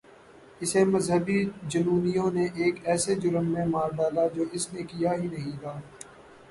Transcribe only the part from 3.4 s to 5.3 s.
میں مار ڈالا جو اس نے کیا ہی